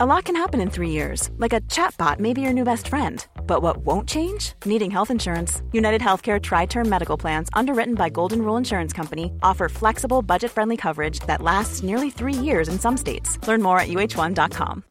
A 0.00 0.06
lot 0.06 0.26
can 0.26 0.36
happen 0.36 0.60
in 0.60 0.70
three 0.70 0.90
years, 0.90 1.28
like 1.38 1.52
a 1.52 1.60
chatbot 1.62 2.20
may 2.20 2.32
be 2.32 2.40
your 2.40 2.52
new 2.52 2.62
best 2.62 2.86
friend. 2.86 3.26
But 3.48 3.62
what 3.62 3.78
won't 3.78 4.08
change? 4.08 4.52
Needing 4.64 4.92
health 4.92 5.10
insurance. 5.10 5.60
United 5.72 6.00
Healthcare 6.00 6.40
Tri 6.40 6.66
Term 6.66 6.88
Medical 6.88 7.16
Plans, 7.16 7.48
underwritten 7.52 7.96
by 7.96 8.08
Golden 8.08 8.42
Rule 8.42 8.56
Insurance 8.56 8.92
Company, 8.92 9.32
offer 9.42 9.68
flexible, 9.68 10.22
budget 10.22 10.52
friendly 10.52 10.76
coverage 10.76 11.18
that 11.26 11.42
lasts 11.42 11.82
nearly 11.82 12.10
three 12.10 12.32
years 12.32 12.68
in 12.68 12.78
some 12.78 12.96
states. 12.96 13.44
Learn 13.48 13.60
more 13.60 13.80
at 13.80 13.88
uh1.com. 13.88 14.84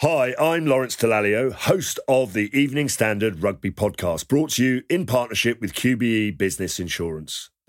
Hi, 0.00 0.34
I'm 0.38 0.64
Lawrence 0.64 0.94
Dallaglio, 0.94 1.52
host 1.52 1.98
of 2.06 2.34
the 2.34 2.56
Evening 2.56 2.88
Standard 2.88 3.42
Rugby 3.42 3.72
Podcast, 3.72 4.28
brought 4.28 4.50
to 4.50 4.64
you 4.64 4.82
in 4.88 5.06
partnership 5.06 5.60
with 5.60 5.74
QBE 5.74 6.38
Business 6.38 6.78
Insurance. 6.78 7.50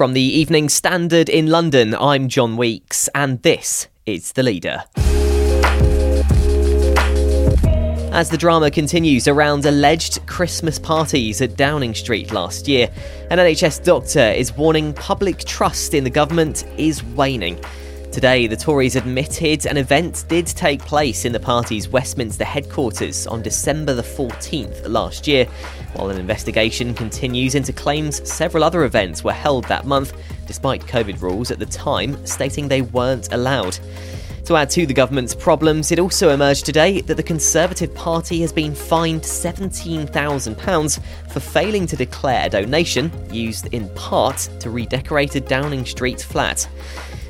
From 0.00 0.14
the 0.14 0.22
Evening 0.22 0.70
Standard 0.70 1.28
in 1.28 1.48
London, 1.48 1.94
I'm 1.94 2.30
John 2.30 2.56
Weeks, 2.56 3.06
and 3.14 3.42
this 3.42 3.88
is 4.06 4.32
The 4.32 4.42
Leader. 4.42 4.84
As 8.10 8.30
the 8.30 8.38
drama 8.38 8.70
continues 8.70 9.28
around 9.28 9.66
alleged 9.66 10.26
Christmas 10.26 10.78
parties 10.78 11.42
at 11.42 11.54
Downing 11.54 11.92
Street 11.92 12.32
last 12.32 12.66
year, 12.66 12.88
an 13.28 13.36
NHS 13.36 13.84
doctor 13.84 14.20
is 14.20 14.56
warning 14.56 14.94
public 14.94 15.40
trust 15.40 15.92
in 15.92 16.02
the 16.02 16.08
government 16.08 16.64
is 16.78 17.04
waning. 17.04 17.62
Today, 18.10 18.46
the 18.46 18.56
Tories 18.56 18.96
admitted 18.96 19.66
an 19.66 19.76
event 19.76 20.24
did 20.28 20.46
take 20.46 20.80
place 20.80 21.26
in 21.26 21.32
the 21.32 21.38
party's 21.38 21.88
Westminster 21.88 22.44
headquarters 22.44 23.26
on 23.26 23.42
December 23.42 23.92
the 23.92 24.02
14th 24.02 24.88
last 24.88 25.28
year, 25.28 25.46
while 25.94 26.10
an 26.10 26.18
investigation 26.18 26.94
continues 26.94 27.54
into 27.54 27.72
claims 27.72 28.26
several 28.28 28.64
other 28.64 28.84
events 28.84 29.24
were 29.24 29.32
held 29.32 29.64
that 29.64 29.86
month, 29.86 30.12
despite 30.46 30.82
COVID 30.82 31.20
rules 31.20 31.50
at 31.50 31.58
the 31.58 31.66
time 31.66 32.24
stating 32.26 32.68
they 32.68 32.82
weren't 32.82 33.32
allowed. 33.32 33.78
To 34.46 34.56
add 34.56 34.70
to 34.70 34.84
the 34.84 34.94
government's 34.94 35.34
problems, 35.34 35.92
it 35.92 35.98
also 35.98 36.30
emerged 36.30 36.66
today 36.66 37.02
that 37.02 37.16
the 37.16 37.22
Conservative 37.22 37.94
Party 37.94 38.40
has 38.40 38.52
been 38.52 38.74
fined 38.74 39.22
£17,000 39.22 41.00
for 41.30 41.40
failing 41.40 41.86
to 41.86 41.96
declare 41.96 42.46
a 42.46 42.50
donation 42.50 43.12
used 43.32 43.72
in 43.72 43.88
part 43.90 44.48
to 44.58 44.70
redecorate 44.70 45.36
a 45.36 45.40
Downing 45.40 45.84
Street 45.84 46.20
flat. 46.20 46.68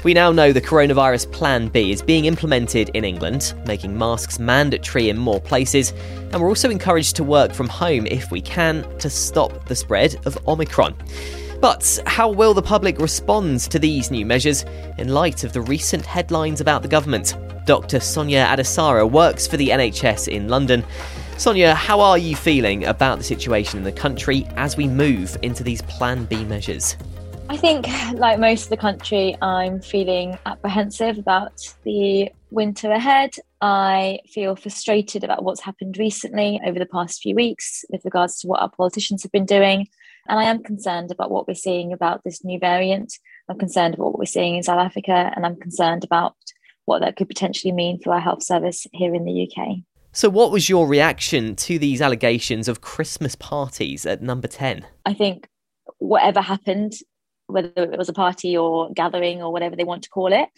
We 0.03 0.15
now 0.15 0.33
know 0.33 0.51
the 0.51 0.63
coronavirus 0.63 1.31
Plan 1.31 1.69
B 1.69 1.93
is 1.93 2.01
being 2.01 2.25
implemented 2.25 2.89
in 2.95 3.05
England, 3.05 3.53
making 3.67 3.99
masks 3.99 4.39
mandatory 4.39 5.11
in 5.11 5.19
more 5.19 5.41
places, 5.41 5.93
and 6.33 6.41
we're 6.41 6.49
also 6.49 6.71
encouraged 6.71 7.17
to 7.17 7.25
work 7.25 7.53
from 7.53 7.69
home 7.69 8.07
if 8.07 8.31
we 8.31 8.41
can 8.41 8.83
to 8.99 9.11
stop 9.11 9.67
the 9.67 9.77
spread 9.77 10.17
of 10.25 10.39
Omicron. 10.49 10.95
But 11.61 12.01
how 12.07 12.31
will 12.31 12.55
the 12.55 12.63
public 12.63 12.99
respond 12.99 13.61
to 13.61 13.79
these 13.79 14.11
new 14.11 14.25
measures 14.25 14.65
in 14.97 15.13
light 15.13 15.45
of 15.45 15.53
the 15.53 15.61
recent 15.61 16.07
headlines 16.07 16.63
about 16.63 16.81
the 16.81 16.89
government? 16.89 17.37
Dr. 17.67 18.01
Sonia 18.01 18.47
Adesara 18.47 19.09
works 19.09 19.47
for 19.47 19.59
the 19.59 19.69
NHS 19.69 20.29
in 20.29 20.49
London. 20.49 20.83
Sonia, 21.37 21.75
how 21.75 22.01
are 22.01 22.17
you 22.17 22.35
feeling 22.37 22.87
about 22.87 23.19
the 23.19 23.25
situation 23.25 23.77
in 23.77 23.85
the 23.85 23.93
country 23.93 24.47
as 24.57 24.79
we 24.79 24.89
move 24.89 25.37
into 25.43 25.63
these 25.63 25.83
Plan 25.83 26.25
B 26.25 26.43
measures? 26.47 26.97
I 27.51 27.57
think, 27.57 27.89
like 28.13 28.39
most 28.39 28.63
of 28.63 28.71
the 28.71 28.77
country, 28.77 29.37
I'm 29.43 29.81
feeling 29.81 30.39
apprehensive 30.47 31.19
about 31.19 31.75
the 31.83 32.31
winter 32.53 32.93
ahead. 32.93 33.33
I 33.61 34.21
feel 34.33 34.55
frustrated 34.55 35.25
about 35.25 35.43
what's 35.43 35.61
happened 35.61 35.99
recently 35.99 36.61
over 36.65 36.79
the 36.79 36.87
past 36.87 37.21
few 37.21 37.35
weeks 37.35 37.85
with 37.91 38.05
regards 38.05 38.39
to 38.39 38.47
what 38.47 38.63
our 38.63 38.71
politicians 38.71 39.25
have 39.25 39.33
been 39.33 39.47
doing. 39.47 39.89
And 40.29 40.39
I 40.39 40.45
am 40.45 40.63
concerned 40.63 41.11
about 41.11 41.33
what 41.33 41.49
we're 41.49 41.55
seeing 41.55 41.93
about 41.93 42.23
this 42.23 42.45
new 42.45 42.61
variant. 42.61 43.13
I'm 43.49 43.59
concerned 43.59 43.95
about 43.95 44.13
what 44.13 44.19
we're 44.21 44.27
seeing 44.27 44.55
in 44.55 44.63
South 44.63 44.79
Africa, 44.79 45.33
and 45.35 45.45
I'm 45.45 45.57
concerned 45.57 46.05
about 46.05 46.37
what 46.85 47.01
that 47.01 47.17
could 47.17 47.27
potentially 47.27 47.73
mean 47.73 47.99
for 47.99 48.15
our 48.15 48.21
health 48.21 48.45
service 48.45 48.87
here 48.93 49.13
in 49.13 49.25
the 49.25 49.51
UK. 49.51 49.79
So, 50.13 50.29
what 50.29 50.53
was 50.53 50.69
your 50.69 50.87
reaction 50.87 51.57
to 51.57 51.81
these 51.81 52.01
allegations 52.01 52.69
of 52.69 52.81
Christmas 52.81 53.35
parties 53.35 54.07
at 54.07 54.23
number 54.23 54.47
10? 54.47 54.87
I 55.05 55.15
think 55.15 55.49
whatever 55.99 56.41
happened 56.41 56.95
whether 57.51 57.73
it 57.77 57.99
was 57.99 58.09
a 58.09 58.15
party 58.15 58.57
or 58.57 58.91
gathering 58.93 59.43
or 59.43 59.53
whatever 59.53 59.77
they 59.77 59.85
want 59.85 60.03
to 60.05 60.11
call 60.11 60.33
it. 60.33 60.49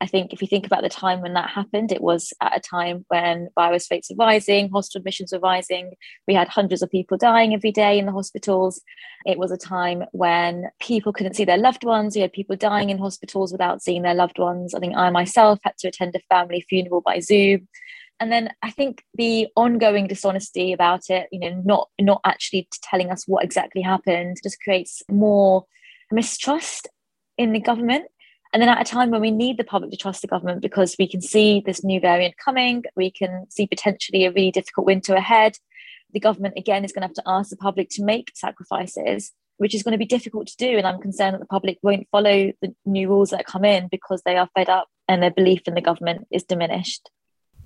I 0.00 0.06
think 0.06 0.32
if 0.32 0.40
you 0.40 0.46
think 0.46 0.64
about 0.64 0.82
the 0.82 0.88
time 0.88 1.22
when 1.22 1.34
that 1.34 1.50
happened, 1.50 1.90
it 1.90 2.00
was 2.00 2.32
at 2.40 2.56
a 2.56 2.60
time 2.60 3.04
when 3.08 3.48
virus 3.56 3.90
rates 3.90 4.10
were 4.10 4.24
rising, 4.24 4.70
hospital 4.70 5.00
admissions 5.00 5.32
were 5.32 5.40
rising. 5.40 5.94
We 6.28 6.34
had 6.34 6.48
hundreds 6.48 6.82
of 6.82 6.90
people 6.90 7.16
dying 7.16 7.52
every 7.52 7.72
day 7.72 7.98
in 7.98 8.06
the 8.06 8.12
hospitals. 8.12 8.80
It 9.26 9.38
was 9.38 9.50
a 9.50 9.56
time 9.56 10.04
when 10.12 10.66
people 10.80 11.12
couldn't 11.12 11.34
see 11.34 11.44
their 11.44 11.58
loved 11.58 11.84
ones. 11.84 12.14
We 12.14 12.22
had 12.22 12.32
people 12.32 12.54
dying 12.54 12.90
in 12.90 12.98
hospitals 12.98 13.50
without 13.50 13.82
seeing 13.82 14.02
their 14.02 14.14
loved 14.14 14.38
ones. 14.38 14.72
I 14.72 14.78
think 14.78 14.96
I 14.96 15.10
myself 15.10 15.58
had 15.64 15.76
to 15.78 15.88
attend 15.88 16.14
a 16.14 16.20
family 16.28 16.64
funeral 16.68 17.00
by 17.00 17.18
Zoom. 17.18 17.66
And 18.20 18.30
then 18.32 18.50
I 18.62 18.70
think 18.70 19.04
the 19.14 19.48
ongoing 19.56 20.06
dishonesty 20.06 20.72
about 20.72 21.08
it, 21.08 21.28
you 21.32 21.40
know, 21.40 21.60
not 21.64 21.88
not 22.00 22.20
actually 22.24 22.68
telling 22.82 23.10
us 23.10 23.24
what 23.26 23.44
exactly 23.44 23.82
happened, 23.82 24.38
just 24.42 24.60
creates 24.60 25.02
more 25.08 25.66
mistrust 26.12 26.88
in 27.36 27.52
the 27.52 27.60
government. 27.60 28.06
And 28.52 28.62
then 28.62 28.68
at 28.68 28.80
a 28.80 28.90
time 28.90 29.10
when 29.10 29.20
we 29.20 29.30
need 29.30 29.58
the 29.58 29.64
public 29.64 29.90
to 29.90 29.96
trust 29.96 30.22
the 30.22 30.28
government 30.28 30.62
because 30.62 30.96
we 30.98 31.06
can 31.06 31.20
see 31.20 31.62
this 31.64 31.84
new 31.84 32.00
variant 32.00 32.36
coming, 32.42 32.84
we 32.96 33.10
can 33.10 33.46
see 33.50 33.66
potentially 33.66 34.24
a 34.24 34.32
really 34.32 34.50
difficult 34.50 34.86
winter 34.86 35.14
ahead. 35.14 35.56
The 36.14 36.20
government, 36.20 36.54
again, 36.56 36.84
is 36.84 36.92
going 36.92 37.02
to 37.02 37.08
have 37.08 37.14
to 37.14 37.22
ask 37.26 37.50
the 37.50 37.56
public 37.56 37.90
to 37.90 38.04
make 38.04 38.32
sacrifices, 38.34 39.32
which 39.58 39.74
is 39.74 39.82
going 39.82 39.92
to 39.92 39.98
be 39.98 40.06
difficult 40.06 40.46
to 40.48 40.56
do. 40.56 40.78
And 40.78 40.86
I'm 40.86 41.00
concerned 41.00 41.34
that 41.34 41.40
the 41.40 41.46
public 41.46 41.78
won't 41.82 42.08
follow 42.10 42.52
the 42.62 42.74
new 42.86 43.08
rules 43.08 43.30
that 43.30 43.46
come 43.46 43.66
in 43.66 43.88
because 43.88 44.22
they 44.24 44.38
are 44.38 44.48
fed 44.54 44.70
up 44.70 44.88
and 45.08 45.22
their 45.22 45.30
belief 45.30 45.62
in 45.66 45.74
the 45.74 45.82
government 45.82 46.26
is 46.30 46.44
diminished. 46.44 47.10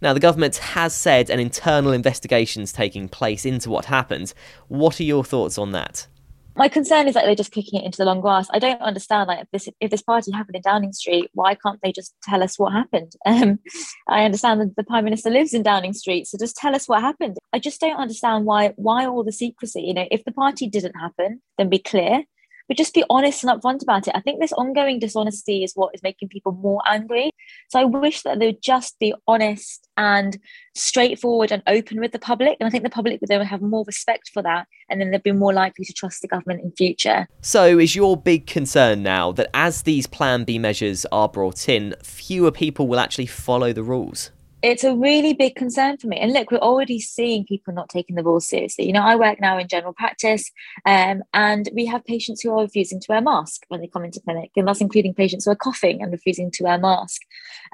Now, 0.01 0.13
the 0.13 0.21
government 0.21 0.57
has 0.57 0.93
said 0.97 1.31
an 1.31 1.39
internal 1.39 1.93
investigation 1.93 2.63
is 2.63 2.73
taking 2.73 3.09
place 3.09 3.47
into 3.47 3.71
what 3.71 3.85
happened. 3.85 4.35
What 4.67 4.99
are 4.99 5.05
your 5.05 5.23
thoughts 5.23 5.59
on 5.59 5.71
that? 5.73 6.09
My 6.57 6.69
concern 6.69 7.09
is 7.09 7.15
that 7.15 7.25
they're 7.25 7.35
just 7.35 7.53
kicking 7.53 7.81
it 7.81 7.85
into 7.85 7.99
the 7.99 8.05
long 8.05 8.21
grass. 8.21 8.49
I 8.53 8.59
don't 8.59 8.81
understand 8.81 9.29
like 9.29 9.41
if 9.41 9.49
this 9.53 9.69
if 9.81 9.91
this 9.91 10.03
party 10.03 10.33
happened 10.33 10.57
in 10.57 10.63
Downing 10.63 10.93
Street, 10.93 11.31
why 11.33 11.55
can't 11.55 11.81
they 11.83 11.93
just 11.93 12.15
tell 12.23 12.43
us 12.43 12.59
what 12.59 12.73
happened? 12.73 13.13
Um, 13.33 13.61
I 14.09 14.25
understand 14.25 14.61
that 14.61 14.77
the 14.77 14.85
Prime 14.85 15.05
Minister 15.05 15.31
lives 15.31 15.55
in 15.55 15.63
Downing 15.63 15.95
Street, 15.95 16.27
so 16.27 16.37
just 16.37 16.57
tell 16.57 16.75
us 16.75 16.87
what 16.87 17.01
happened. 17.01 17.39
I 17.53 17.59
just 17.59 17.81
don't 17.81 17.97
understand 17.97 18.45
why 18.45 18.75
why 18.77 19.07
all 19.07 19.25
the 19.25 19.33
secrecy. 19.33 19.83
You 19.83 19.95
know, 19.95 20.07
if 20.11 20.25
the 20.25 20.33
party 20.33 20.69
didn't 20.69 20.95
happen, 20.95 21.41
then 21.57 21.71
be 21.71 21.79
clear 21.79 22.25
but 22.73 22.79
just 22.79 22.95
be 22.95 23.05
honest 23.11 23.45
and 23.45 23.53
upfront 23.53 23.83
about 23.83 24.09
it. 24.09 24.17
I 24.17 24.21
think 24.21 24.41
this 24.41 24.55
ongoing 24.55 24.99
dishonesty 24.99 25.63
is 25.63 25.75
what 25.75 25.95
is 25.95 26.03
making 26.03 26.31
people 26.31 26.53
more 26.53 26.81
angry. 26.87 27.31
So 27.69 27.79
I 27.79 27.85
wish 27.85 28.23
that 28.23 28.39
they 28.39 28.47
would 28.47 28.63
just 28.63 28.99
be 28.99 29.13
honest 29.27 29.91
and 29.99 30.39
straightforward 30.75 31.53
and 31.53 31.63
open 31.67 32.01
with 32.01 32.13
the 32.13 32.19
public. 32.19 32.57
And 32.59 32.67
I 32.67 32.71
think 32.71 32.83
the 32.83 32.89
public 32.89 33.21
would 33.21 33.29
then 33.29 33.45
have 33.45 33.61
more 33.61 33.85
respect 33.87 34.31
for 34.33 34.43
that. 34.45 34.69
And 34.89 34.99
then 34.99 35.11
they'd 35.11 35.23
be 35.23 35.33
more 35.33 35.53
likely 35.53 35.85
to 35.85 35.93
trust 35.93 36.23
the 36.23 36.29
government 36.29 36.63
in 36.63 36.73
future. 36.73 37.27
So 37.43 37.79
is 37.79 37.95
your 37.95 38.17
big 38.17 38.47
concern 38.47 39.03
now 39.03 39.33
that 39.33 39.51
as 39.53 39.83
these 39.83 40.07
Plan 40.07 40.45
B 40.45 40.59
measures 40.59 41.05
are 41.13 41.29
brought 41.29 41.69
in, 41.69 41.95
fewer 42.03 42.51
people 42.51 42.89
will 42.89 43.01
actually 43.01 43.27
follow 43.27 43.75
the 43.75 43.83
rules? 43.83 44.31
It's 44.63 44.85
a 44.85 44.95
really 44.95 45.33
big 45.35 45.57
concern 45.57 45.99
for 45.99 46.07
me. 46.07 46.19
And 46.19 46.33
look, 46.33 46.51
we're 46.51 46.59
already 46.59 47.01
seeing 47.01 47.45
people 47.45 47.75
not 47.75 47.89
taking 47.89 48.15
the 48.15 48.23
rules 48.23 48.49
seriously. 48.49 48.87
You 48.87 48.93
know, 48.93 49.03
I 49.03 49.17
work 49.17 49.41
now 49.41 49.59
in 49.59 49.67
general 49.67 49.93
practice, 49.93 50.51
um, 50.87 51.23
and 51.35 51.69
we 51.75 51.87
have 51.87 52.05
patients 52.05 52.41
who 52.41 52.51
are 52.53 52.63
refusing 52.63 53.01
to 53.01 53.07
wear 53.09 53.19
a 53.19 53.23
mask 53.23 53.65
when 53.69 53.81
they 53.81 53.89
come 53.89 54.05
into 54.05 54.21
clinic, 54.21 54.51
and 54.57 54.69
that's 54.69 54.81
including 54.81 55.15
patients 55.15 55.45
who 55.45 55.51
are 55.51 55.57
coughing 55.57 56.01
and 56.01 56.13
refusing 56.13 56.51
to 56.53 56.65
wear 56.65 56.75
a 56.77 56.79
mask. 56.79 57.23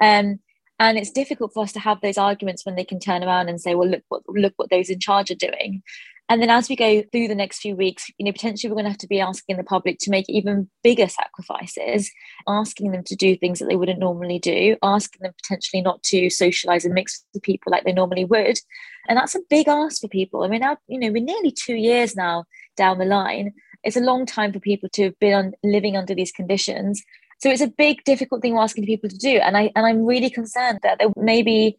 Um, 0.01 0.39
and 0.79 0.97
it's 0.97 1.11
difficult 1.11 1.53
for 1.53 1.63
us 1.63 1.73
to 1.73 1.79
have 1.79 2.01
those 2.01 2.17
arguments 2.17 2.65
when 2.65 2.75
they 2.75 2.85
can 2.85 2.99
turn 2.99 3.23
around 3.23 3.49
and 3.49 3.61
say, 3.61 3.75
"Well, 3.75 3.89
look 3.89 4.03
what 4.09 4.23
look 4.27 4.53
what 4.55 4.69
those 4.69 4.89
in 4.89 4.99
charge 4.99 5.29
are 5.29 5.35
doing." 5.35 5.83
And 6.29 6.43
then 6.43 6.51
as 6.51 6.69
we 6.69 6.75
go 6.75 7.01
through 7.11 7.27
the 7.27 7.35
next 7.35 7.59
few 7.59 7.75
weeks, 7.75 8.09
you 8.19 8.25
know, 8.25 8.31
potentially 8.31 8.69
we're 8.69 8.75
going 8.75 8.85
to 8.85 8.91
have 8.91 8.99
to 8.99 9.07
be 9.07 9.19
asking 9.19 9.57
the 9.57 9.63
public 9.63 9.97
to 9.99 10.11
make 10.11 10.29
even 10.29 10.69
bigger 10.83 11.07
sacrifices, 11.07 12.11
asking 12.47 12.91
them 12.91 13.03
to 13.05 13.15
do 13.15 13.35
things 13.35 13.57
that 13.57 13.65
they 13.65 13.75
wouldn't 13.75 13.99
normally 13.99 14.37
do, 14.37 14.77
asking 14.83 15.21
them 15.23 15.33
potentially 15.41 15.81
not 15.81 16.03
to 16.03 16.29
socialize 16.29 16.85
and 16.85 16.93
mix 16.93 17.25
with 17.33 17.41
people 17.41 17.71
like 17.71 17.83
they 17.83 17.91
normally 17.91 18.25
would. 18.25 18.59
And 19.07 19.17
that's 19.17 19.33
a 19.33 19.41
big 19.49 19.67
ask 19.67 20.01
for 20.01 20.07
people. 20.07 20.43
I 20.43 20.49
mean, 20.49 20.61
now, 20.61 20.77
you 20.87 20.99
know, 20.99 21.11
we're 21.11 21.23
nearly 21.23 21.51
two 21.51 21.75
years 21.75 22.15
now 22.15 22.45
down 22.77 22.99
the 22.99 23.05
line. 23.05 23.53
It's 23.83 23.97
a 23.97 24.01
long 24.01 24.27
time 24.27 24.53
for 24.53 24.59
people 24.59 24.89
to 24.93 25.05
have 25.05 25.19
been 25.19 25.33
on, 25.33 25.53
living 25.63 25.97
under 25.97 26.13
these 26.13 26.31
conditions. 26.31 27.01
So 27.39 27.49
it's 27.49 27.61
a 27.61 27.67
big, 27.67 28.03
difficult 28.03 28.43
thing 28.43 28.53
we're 28.53 28.61
asking 28.61 28.85
people 28.85 29.09
to 29.09 29.17
do. 29.17 29.37
And 29.37 29.57
I 29.57 29.71
and 29.75 29.85
I'm 29.85 30.05
really 30.05 30.29
concerned 30.29 30.79
that 30.83 30.99
there 30.99 31.09
may 31.15 31.41
be 31.41 31.75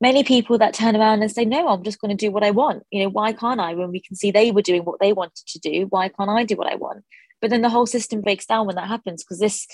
many 0.00 0.22
people 0.24 0.58
that 0.58 0.74
turn 0.74 0.96
around 0.96 1.22
and 1.22 1.30
say, 1.30 1.44
no, 1.44 1.68
I'm 1.68 1.82
just 1.82 2.00
going 2.00 2.16
to 2.16 2.26
do 2.26 2.30
what 2.30 2.44
I 2.44 2.50
want. 2.50 2.84
You 2.90 3.02
know, 3.02 3.10
why 3.10 3.32
can't 3.32 3.60
I? 3.60 3.74
When 3.74 3.90
we 3.90 4.00
can 4.00 4.16
see 4.16 4.30
they 4.30 4.50
were 4.50 4.62
doing 4.62 4.84
what 4.84 5.00
they 5.00 5.12
wanted 5.12 5.46
to 5.46 5.58
do, 5.58 5.86
why 5.90 6.08
can't 6.08 6.30
I 6.30 6.44
do 6.44 6.56
what 6.56 6.70
I 6.70 6.76
want? 6.76 7.04
But 7.40 7.50
then 7.50 7.62
the 7.62 7.68
whole 7.68 7.86
system 7.86 8.20
breaks 8.20 8.46
down 8.46 8.66
when 8.66 8.76
that 8.76 8.88
happens 8.88 9.24
because 9.24 9.38
this, 9.38 9.66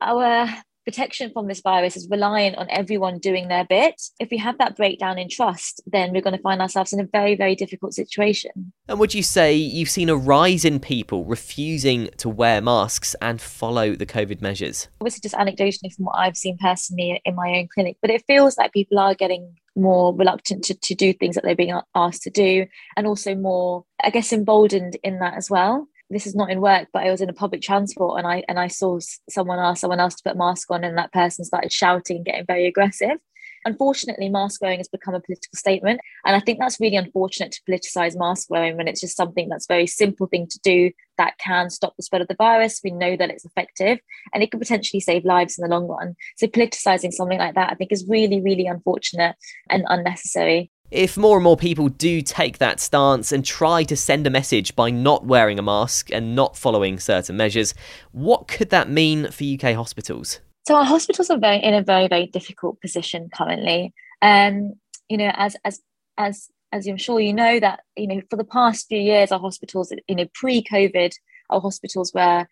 our 0.00 0.48
protection 0.86 1.30
from 1.32 1.48
this 1.48 1.60
virus 1.60 1.96
is 1.96 2.08
reliant 2.08 2.56
on 2.56 2.68
everyone 2.70 3.18
doing 3.18 3.48
their 3.48 3.64
bit. 3.64 4.00
If 4.20 4.30
we 4.30 4.38
have 4.38 4.56
that 4.58 4.76
breakdown 4.76 5.18
in 5.18 5.28
trust, 5.28 5.82
then 5.86 6.12
we're 6.12 6.22
going 6.22 6.36
to 6.36 6.42
find 6.42 6.62
ourselves 6.62 6.92
in 6.92 7.00
a 7.00 7.04
very, 7.04 7.34
very 7.34 7.56
difficult 7.56 7.92
situation. 7.92 8.72
And 8.88 9.00
would 9.00 9.12
you 9.12 9.22
say 9.22 9.52
you've 9.52 9.90
seen 9.90 10.08
a 10.08 10.16
rise 10.16 10.64
in 10.64 10.78
people 10.78 11.24
refusing 11.24 12.08
to 12.18 12.28
wear 12.28 12.60
masks 12.60 13.16
and 13.20 13.40
follow 13.40 13.94
the 13.96 14.06
COVID 14.06 14.40
measures? 14.40 14.88
Obviously, 15.00 15.20
just 15.22 15.34
anecdotally 15.34 15.92
from 15.92 16.06
what 16.06 16.16
I've 16.16 16.36
seen 16.36 16.56
personally 16.58 17.20
in 17.24 17.34
my 17.34 17.48
own 17.58 17.68
clinic, 17.74 17.96
but 18.00 18.10
it 18.10 18.24
feels 18.26 18.56
like 18.56 18.72
people 18.72 18.98
are 19.00 19.14
getting 19.14 19.56
more 19.74 20.16
reluctant 20.16 20.64
to, 20.64 20.74
to 20.74 20.94
do 20.94 21.12
things 21.12 21.34
that 21.34 21.44
they're 21.44 21.54
being 21.54 21.78
asked 21.94 22.22
to 22.22 22.30
do 22.30 22.64
and 22.96 23.06
also 23.06 23.34
more, 23.34 23.84
I 24.02 24.10
guess, 24.10 24.32
emboldened 24.32 24.96
in 25.02 25.18
that 25.18 25.34
as 25.34 25.50
well 25.50 25.88
this 26.10 26.26
is 26.26 26.34
not 26.34 26.50
in 26.50 26.60
work, 26.60 26.88
but 26.92 27.02
I 27.02 27.10
was 27.10 27.20
in 27.20 27.28
a 27.28 27.34
public 27.34 27.62
transport 27.62 28.18
and 28.18 28.26
I 28.26 28.44
and 28.48 28.58
I 28.58 28.68
saw 28.68 28.98
someone 29.28 29.58
ask 29.58 29.80
someone 29.80 30.00
else 30.00 30.14
to 30.16 30.22
put 30.24 30.36
mask 30.36 30.70
on, 30.70 30.84
and 30.84 30.96
that 30.98 31.12
person 31.12 31.44
started 31.44 31.72
shouting 31.72 32.18
and 32.18 32.26
getting 32.26 32.46
very 32.46 32.66
aggressive. 32.66 33.18
Unfortunately, 33.64 34.28
mask 34.28 34.62
wearing 34.62 34.78
has 34.78 34.86
become 34.86 35.14
a 35.14 35.20
political 35.20 35.56
statement, 35.56 36.00
and 36.24 36.36
I 36.36 36.40
think 36.40 36.60
that's 36.60 36.78
really 36.80 36.94
unfortunate 36.94 37.50
to 37.52 37.60
politicize 37.68 38.16
mask 38.16 38.48
wearing 38.48 38.76
when 38.76 38.86
it's 38.86 39.00
just 39.00 39.16
something 39.16 39.48
that's 39.48 39.66
very 39.66 39.88
simple 39.88 40.28
thing 40.28 40.46
to 40.48 40.60
do 40.62 40.92
that 41.18 41.38
can 41.38 41.70
stop 41.70 41.96
the 41.96 42.04
spread 42.04 42.22
of 42.22 42.28
the 42.28 42.36
virus. 42.36 42.80
We 42.84 42.92
know 42.92 43.16
that 43.16 43.30
it's 43.30 43.44
effective, 43.44 43.98
and 44.32 44.42
it 44.42 44.52
could 44.52 44.60
potentially 44.60 45.00
save 45.00 45.24
lives 45.24 45.58
in 45.58 45.68
the 45.68 45.74
long 45.74 45.88
run. 45.88 46.14
So 46.36 46.46
politicizing 46.46 47.12
something 47.12 47.38
like 47.38 47.56
that, 47.56 47.72
I 47.72 47.74
think, 47.74 47.90
is 47.90 48.06
really, 48.08 48.40
really 48.40 48.66
unfortunate 48.66 49.34
and 49.68 49.84
unnecessary. 49.88 50.70
If 50.90 51.16
more 51.16 51.36
and 51.36 51.44
more 51.44 51.56
people 51.56 51.88
do 51.88 52.22
take 52.22 52.58
that 52.58 52.78
stance 52.78 53.32
and 53.32 53.44
try 53.44 53.82
to 53.84 53.96
send 53.96 54.26
a 54.26 54.30
message 54.30 54.76
by 54.76 54.90
not 54.90 55.24
wearing 55.24 55.58
a 55.58 55.62
mask 55.62 56.10
and 56.12 56.36
not 56.36 56.56
following 56.56 56.98
certain 56.98 57.36
measures, 57.36 57.74
what 58.12 58.46
could 58.46 58.70
that 58.70 58.88
mean 58.88 59.30
for 59.30 59.44
UK 59.44 59.74
hospitals? 59.74 60.40
So 60.66 60.74
our 60.76 60.84
hospitals 60.84 61.30
are 61.30 61.38
very 61.38 61.62
in 61.62 61.74
a 61.74 61.82
very 61.82 62.08
very 62.08 62.26
difficult 62.26 62.80
position 62.80 63.30
currently. 63.34 63.92
Um, 64.22 64.74
you 65.08 65.16
know, 65.16 65.32
as 65.34 65.56
as 65.64 65.80
as 66.18 66.48
as 66.72 66.86
I'm 66.86 66.96
sure 66.96 67.20
you 67.20 67.32
know 67.32 67.60
that 67.60 67.80
you 67.96 68.06
know 68.06 68.20
for 68.30 68.36
the 68.36 68.44
past 68.44 68.86
few 68.88 68.98
years 68.98 69.32
our 69.32 69.40
hospitals, 69.40 69.92
you 70.08 70.14
know, 70.14 70.26
pre-COVID, 70.34 71.12
our 71.50 71.60
hospitals 71.60 72.12
were 72.14 72.46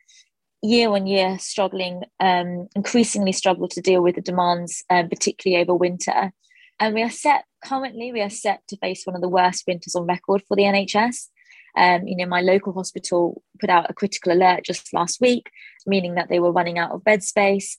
year 0.62 0.88
on 0.90 1.06
year 1.06 1.38
struggling, 1.38 2.02
um, 2.20 2.68
increasingly 2.74 3.32
struggle 3.32 3.68
to 3.68 3.80
deal 3.80 4.02
with 4.02 4.14
the 4.14 4.20
demands, 4.20 4.82
um, 4.90 5.08
particularly 5.08 5.62
over 5.62 5.74
winter. 5.74 6.32
And 6.80 6.94
we 6.94 7.02
are 7.02 7.10
set 7.10 7.44
currently 7.64 8.12
we 8.12 8.20
are 8.20 8.30
set 8.30 8.60
to 8.68 8.76
face 8.76 9.04
one 9.04 9.16
of 9.16 9.22
the 9.22 9.28
worst 9.28 9.64
winters 9.66 9.94
on 9.94 10.06
record 10.06 10.42
for 10.46 10.56
the 10.56 10.64
NHS. 10.64 11.28
Um, 11.76 12.06
you 12.06 12.16
know, 12.16 12.26
my 12.26 12.40
local 12.40 12.72
hospital 12.72 13.42
put 13.60 13.70
out 13.70 13.90
a 13.90 13.94
critical 13.94 14.32
alert 14.32 14.64
just 14.64 14.92
last 14.94 15.20
week, 15.20 15.50
meaning 15.86 16.14
that 16.14 16.28
they 16.28 16.38
were 16.38 16.52
running 16.52 16.78
out 16.78 16.92
of 16.92 17.02
bed 17.02 17.24
space. 17.24 17.78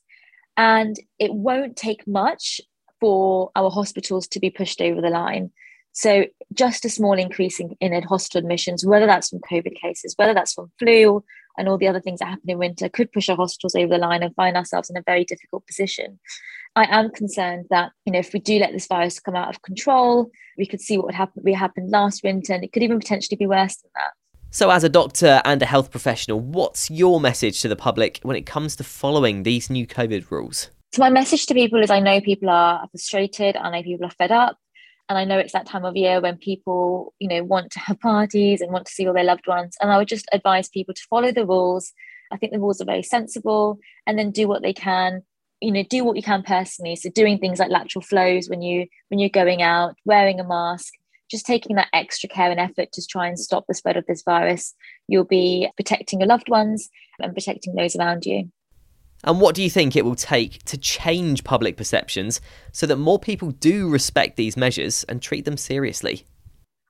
And 0.58 0.98
it 1.18 1.34
won't 1.34 1.78
take 1.78 2.06
much 2.08 2.60
for 3.00 3.52
our 3.56 3.70
hospitals 3.70 4.28
to 4.30 4.40
be 4.40 4.50
pushed 4.50 4.82
over 4.82 5.02
the 5.02 5.10
line. 5.10 5.52
So, 5.92 6.26
just 6.54 6.84
a 6.84 6.90
small 6.90 7.14
increase 7.14 7.60
in, 7.60 7.76
in 7.80 8.04
hospital 8.04 8.40
admissions, 8.40 8.86
whether 8.86 9.06
that's 9.06 9.30
from 9.30 9.40
COVID 9.40 9.80
cases, 9.80 10.14
whether 10.18 10.34
that's 10.34 10.54
from 10.54 10.72
flu 10.78 11.24
and 11.58 11.70
all 11.70 11.78
the 11.78 11.88
other 11.88 12.02
things 12.02 12.20
that 12.20 12.28
happen 12.28 12.50
in 12.50 12.58
winter, 12.58 12.90
could 12.90 13.14
push 13.14 13.30
our 13.30 13.38
hospitals 13.38 13.76
over 13.76 13.88
the 13.88 13.98
line 13.98 14.24
and 14.24 14.36
find 14.36 14.58
ourselves 14.58 14.90
in 14.90 14.98
a 14.98 15.04
very 15.06 15.24
difficult 15.24 15.66
position. 15.66 16.20
I 16.76 16.86
am 16.90 17.10
concerned 17.10 17.68
that 17.70 17.92
you 18.06 18.12
know 18.12 18.20
if 18.20 18.34
we 18.34 18.40
do 18.40 18.60
let 18.60 18.74
this 18.74 18.88
virus 18.88 19.20
come 19.20 19.36
out 19.36 19.50
of 19.50 19.62
control, 19.62 20.30
we 20.58 20.66
could 20.66 20.82
see 20.82 20.98
what 20.98 21.06
would 21.06 21.16
happen. 21.16 21.42
We 21.44 21.54
happened 21.54 21.90
last 21.90 22.24
winter, 22.24 22.54
and 22.54 22.64
it 22.64 22.74
could 22.74 22.84
even 22.84 23.00
potentially 23.00 23.38
be 23.38 23.48
worse 23.48 23.78
than 23.78 23.92
that. 23.96 24.12
So, 24.52 24.70
as 24.70 24.84
a 24.84 24.90
doctor 24.90 25.42
and 25.46 25.62
a 25.62 25.66
health 25.66 25.90
professional, 25.90 26.40
what's 26.40 26.90
your 26.92 27.22
message 27.22 27.62
to 27.62 27.70
the 27.70 27.76
public 27.76 28.20
when 28.24 28.36
it 28.36 28.46
comes 28.46 28.76
to 28.78 28.84
following 28.84 29.44
these 29.44 29.70
new 29.70 29.88
COVID 29.88 30.30
rules? 30.30 30.70
So, 30.94 31.02
my 31.02 31.10
message 31.10 31.46
to 31.48 31.54
people 31.54 31.82
is 31.82 31.90
I 31.90 32.02
know 32.02 32.20
people 32.20 32.50
are 32.50 32.88
frustrated, 32.92 33.56
I 33.56 33.70
know 33.70 33.84
people 33.84 34.06
are 34.06 34.12
fed 34.12 34.32
up, 34.32 34.58
and 35.08 35.18
I 35.18 35.24
know 35.24 35.40
it's 35.40 35.54
that 35.54 35.68
time 35.68 35.86
of 35.86 35.96
year 35.96 36.20
when 36.20 36.38
people, 36.38 37.14
you 37.20 37.30
know, 37.30 37.44
want 37.44 37.72
to 37.72 37.80
have 37.80 38.00
parties 38.02 38.60
and 38.60 38.72
want 38.72 38.86
to 38.88 38.92
see 38.92 39.08
all 39.08 39.14
their 39.14 39.24
loved 39.24 39.48
ones. 39.48 39.78
And 39.82 39.92
I 39.92 39.98
would 39.98 40.10
just 40.10 40.28
advise 40.34 40.68
people 40.68 40.94
to 40.94 41.08
follow 41.10 41.32
the 41.32 41.46
rules. 41.46 41.94
I 42.32 42.38
think 42.38 42.52
the 42.52 42.60
rules 42.60 42.82
are 42.82 42.86
very 42.86 43.04
sensible, 43.04 43.80
and 44.06 44.20
then 44.20 44.32
do 44.32 44.50
what 44.50 44.62
they 44.62 44.74
can 44.74 45.24
you 45.62 45.72
know 45.72 45.84
do 45.90 46.04
what 46.04 46.16
you 46.16 46.24
can 46.24 46.44
personally. 46.44 46.96
So 46.96 47.10
doing 47.10 47.38
things 47.38 47.60
like 47.60 47.70
lateral 47.70 48.04
flows 48.04 48.50
when 48.50 48.62
you 48.62 48.88
when 49.10 49.20
you're 49.20 49.30
going 49.30 49.62
out 49.62 49.96
wearing 50.06 50.40
a 50.40 50.44
mask 50.44 50.94
just 51.30 51.46
taking 51.46 51.76
that 51.76 51.88
extra 51.94 52.30
care 52.30 52.52
and 52.52 52.60
effort 52.60 52.92
to 52.94 53.06
try 53.08 53.28
and 53.28 53.40
stop 53.40 53.66
the 53.68 53.74
spread 53.74 53.98
of 53.98 54.06
this 54.08 54.24
virus. 54.24 54.74
You'll 55.08 55.24
be 55.24 55.70
protecting 55.76 56.20
your 56.20 56.28
loved 56.28 56.50
ones 56.50 56.90
and 57.20 57.34
protecting 57.34 57.76
those 57.76 57.96
around 57.96 58.26
you. 58.26 58.52
And 59.24 59.42
what 59.42 59.56
do 59.56 59.64
you 59.64 59.70
think 59.70 59.96
it 59.96 60.06
will 60.06 60.16
take 60.16 60.64
to 60.66 60.78
change 60.78 61.44
public 61.44 61.78
perceptions 61.78 62.42
so 62.72 62.86
that 62.86 62.98
more 62.98 63.18
people 63.18 63.52
do 63.52 63.90
respect 63.90 64.36
these 64.36 64.56
measures 64.56 65.04
and 65.06 65.22
treat 65.22 65.46
them 65.46 65.58
seriously? 65.58 66.26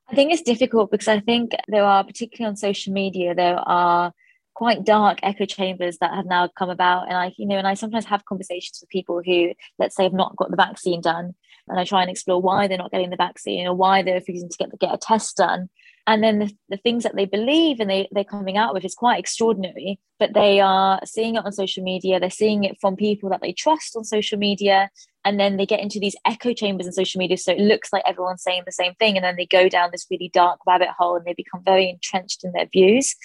I 0.10 0.16
think 0.16 0.32
it's 0.32 0.44
difficult 0.44 0.92
because 0.92 1.08
i 1.08 1.20
think 1.20 1.54
there 1.68 1.84
are 1.84 2.04
particularly 2.04 2.48
on 2.48 2.56
social 2.56 2.94
media 2.94 3.34
there 3.34 3.58
are 3.58 4.14
quite 4.56 4.84
dark 4.84 5.20
echo 5.22 5.46
chambers 5.46 6.00
that 6.00 6.14
have 6.14 6.26
now 6.26 6.48
come 6.48 6.70
about. 6.70 7.08
And 7.08 7.18
i 7.18 7.34
you 7.38 7.46
know 7.46 7.58
and 7.58 7.68
i 7.68 7.76
sometimes 7.76 8.06
have 8.06 8.26
conversations 8.26 8.80
with 8.82 8.90
people 8.90 9.22
who 9.24 9.54
let's 9.78 9.96
say 9.96 10.04
have 10.04 10.14
not 10.14 10.36
got 10.36 10.50
the 10.50 10.58
vaccine 10.58 11.02
done 11.02 11.36
and 11.68 11.80
i 11.80 11.84
try 11.84 12.02
and 12.02 12.10
explore 12.10 12.42
why 12.42 12.68
they're 12.68 12.78
not 12.78 12.92
getting 12.92 13.10
the 13.10 13.16
vaccine 13.16 13.68
or 13.68 13.76
why 13.76 14.02
they're 14.02 14.16
refusing 14.16 14.50
to 14.50 14.58
get 14.58 14.80
get 14.80 14.94
a 14.94 14.98
test 14.98 15.38
done 15.38 15.70
and 16.08 16.24
then 16.24 16.40
the, 16.40 16.52
the 16.70 16.78
things 16.78 17.04
that 17.04 17.16
they 17.16 17.26
believe 17.26 17.80
and 17.80 17.90
they, 17.90 18.08
they're 18.12 18.24
coming 18.24 18.58
out 18.58 18.74
with 18.74 18.86
is 18.86 18.96
quite 18.96 19.20
extraordinary 19.20 20.00
but 20.20 20.34
they 20.34 20.60
are 20.60 21.00
seeing 21.04 21.36
it 21.36 21.46
on 21.46 21.52
social 21.52 21.84
media 21.84 22.20
they're 22.20 22.30
seeing 22.30 22.64
it 22.64 22.78
from 22.80 22.96
people 22.96 23.30
that 23.30 23.42
they 23.42 23.52
trust 23.52 23.96
on 23.96 24.04
social 24.04 24.38
media 24.38 24.90
and 25.26 25.40
then 25.40 25.58
they 25.58 25.66
get 25.66 25.80
into 25.80 26.00
these 26.00 26.16
echo 26.26 26.54
chambers 26.54 26.86
in 26.86 26.94
social 26.94 27.20
media 27.20 27.38
so 27.38 27.52
it 27.52 27.60
looks 27.60 27.92
like 27.92 28.04
everyone's 28.06 28.44
saying 28.44 28.62
the 28.66 28.72
same 28.72 28.94
thing 28.96 29.16
and 29.16 29.26
then 29.26 29.36
they 29.36 29.46
go 29.46 29.68
down 29.68 29.90
this 29.92 30.06
really 30.10 30.30
dark 30.34 30.60
rabbit 30.68 30.90
hole 30.98 31.16
and 31.16 31.26
they 31.26 31.34
become 31.34 31.62
very 31.64 31.90
entrenched 31.90 32.44
in 32.44 32.52
their 32.52 32.68
views. 32.72 33.16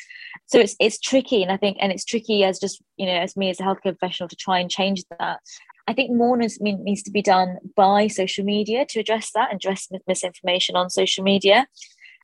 So 0.47 0.59
it's 0.59 0.77
it's 0.81 0.99
tricky 0.99 1.43
and 1.43 1.53
i 1.53 1.57
think 1.57 1.77
and 1.81 1.93
it's 1.93 2.05
tricky 2.05 2.45
as 2.45 2.59
just 2.59 2.81
you 2.97 3.07
know 3.07 3.13
as 3.13 3.37
me 3.37 3.51
as 3.51 3.61
a 3.61 3.65
healthcare 3.65 3.97
professional 3.99 4.29
to 4.29 4.37
try 4.37 4.59
and 4.59 4.71
change 4.71 5.03
that. 5.19 5.41
I 5.87 5.93
think 5.93 6.13
more 6.13 6.37
needs 6.37 7.03
to 7.03 7.11
be 7.11 7.23
done 7.23 7.59
by 7.75 8.07
social 8.07 8.45
media 8.45 8.87
to 8.91 9.01
address 9.01 9.33
that 9.35 9.51
and 9.51 9.57
address 9.57 9.89
misinformation 10.07 10.77
on 10.77 10.89
social 10.89 11.25
media 11.25 11.67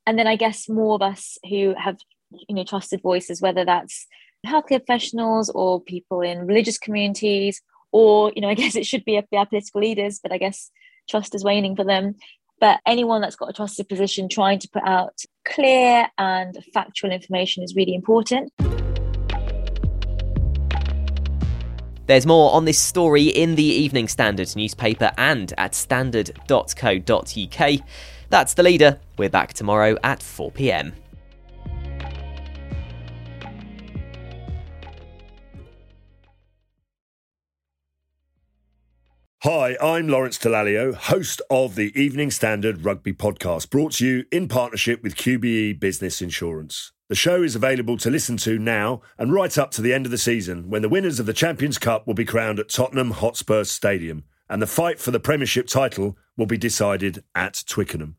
and 0.07 0.19
then 0.19 0.27
I 0.27 0.37
guess 0.37 0.69
more 0.69 0.95
of 0.95 1.03
us 1.03 1.37
who 1.49 1.75
have 1.77 1.99
you 2.31 2.55
know 2.55 2.65
trusted 2.65 3.03
voices, 3.03 3.43
whether 3.43 3.65
that's 3.65 4.07
healthcare 4.47 4.85
professionals 4.85 5.51
or 5.51 5.81
people 5.81 6.21
in 6.21 6.47
religious 6.47 6.79
communities, 6.79 7.61
or 7.93 8.33
you 8.35 8.41
know 8.41 8.49
I 8.49 8.55
guess 8.55 8.77
it 8.77 8.87
should 8.87 9.05
be 9.05 9.17
our 9.17 9.47
political 9.47 9.81
leaders, 9.81 10.21
but 10.23 10.33
I 10.33 10.39
guess 10.39 10.71
trust 11.11 11.35
is 11.35 11.45
waning 11.45 11.77
for 11.77 11.85
them. 11.85 12.15
But 12.59 12.81
anyone 12.87 13.21
that's 13.21 13.37
got 13.37 13.51
a 13.51 13.53
trusted 13.53 13.87
position 13.87 14.31
trying 14.31 14.59
to 14.61 14.69
put 14.73 14.83
out 14.85 15.19
clear 15.45 16.09
and 16.17 16.57
factual 16.73 17.13
information 17.13 17.63
is 17.63 17.77
really 17.77 17.95
important. 17.95 18.51
There's 22.07 22.25
more 22.25 22.55
on 22.55 22.65
this 22.65 22.79
story 22.79 23.25
in 23.25 23.57
the 23.57 23.65
Evening 23.65 24.09
Standard 24.09 24.57
newspaper 24.57 25.11
and 25.19 25.53
at 25.59 25.75
standard.co.uk. 25.75 27.81
That's 28.29 28.55
the 28.55 28.63
leader. 28.63 29.01
We're 29.19 29.31
back 29.31 29.53
tomorrow 29.53 29.97
at 30.03 30.23
4 30.23 30.51
pm. 30.51 30.93
Hi, 39.43 39.77
I'm 39.81 40.09
Lawrence 40.09 40.39
Dallaglio, 40.39 40.93
host 40.93 41.41
of 41.51 41.77
the 41.77 41.93
Evening 41.95 42.33
Standard 42.33 42.85
Rugby 42.85 43.13
Podcast, 43.13 43.71
brought 43.71 43.93
to 43.93 44.07
you 44.07 44.25
in 44.33 44.49
partnership 44.49 45.05
with 45.05 45.15
QBE 45.15 45.79
Business 45.79 46.21
Insurance. 46.21 46.91
The 47.09 47.15
show 47.15 47.45
is 47.45 47.55
available 47.55 47.97
to 47.99 48.11
listen 48.11 48.37
to 48.39 48.59
now 48.59 49.03
and 49.19 49.33
right 49.33 49.57
up 49.57 49.71
to 49.73 49.83
the 49.83 49.95
end 49.95 50.05
of 50.05 50.11
the 50.11 50.19
season 50.19 50.69
when 50.69 50.83
the 50.83 50.89
winners 50.89 51.21
of 51.21 51.27
the 51.27 51.33
Champions 51.33 51.79
Cup 51.79 52.09
will 52.09 52.15
be 52.15 52.25
crowned 52.25 52.59
at 52.59 52.71
Tottenham 52.71 53.13
Hotspur 53.13 53.63
Stadium 53.63 54.25
and 54.49 54.61
the 54.61 54.67
fight 54.67 54.99
for 54.99 55.13
the 55.13 55.21
Premiership 55.21 55.69
title 55.69 56.17
will 56.37 56.47
be 56.47 56.59
decided 56.59 57.23
at 57.35 57.65
Twickenham. 57.67 58.17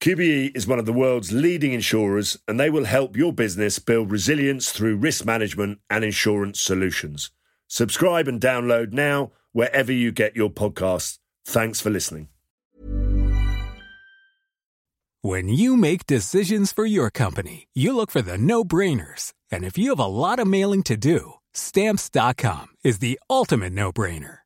QBE 0.00 0.54
is 0.54 0.66
one 0.66 0.78
of 0.78 0.86
the 0.86 0.92
world's 0.92 1.32
leading 1.32 1.72
insurers, 1.72 2.38
and 2.46 2.60
they 2.60 2.70
will 2.70 2.84
help 2.84 3.16
your 3.16 3.32
business 3.32 3.78
build 3.78 4.10
resilience 4.10 4.70
through 4.70 4.96
risk 4.96 5.24
management 5.24 5.78
and 5.88 6.04
insurance 6.04 6.60
solutions. 6.60 7.30
Subscribe 7.68 8.28
and 8.28 8.40
download 8.40 8.92
now 8.92 9.32
wherever 9.52 9.90
you 9.90 10.12
get 10.12 10.36
your 10.36 10.50
podcasts. 10.50 11.18
Thanks 11.46 11.80
for 11.80 11.90
listening. 11.90 12.28
When 15.22 15.48
you 15.48 15.76
make 15.76 16.06
decisions 16.06 16.72
for 16.72 16.86
your 16.86 17.10
company, 17.10 17.66
you 17.74 17.96
look 17.96 18.12
for 18.12 18.22
the 18.22 18.38
no 18.38 18.62
brainers. 18.62 19.32
And 19.50 19.64
if 19.64 19.76
you 19.76 19.90
have 19.90 19.98
a 19.98 20.06
lot 20.06 20.38
of 20.38 20.46
mailing 20.46 20.84
to 20.84 20.96
do, 20.96 21.32
stamps.com 21.52 22.66
is 22.84 23.00
the 23.00 23.18
ultimate 23.28 23.72
no 23.72 23.92
brainer. 23.92 24.45